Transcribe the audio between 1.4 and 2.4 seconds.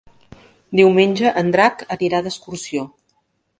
en Drac anirà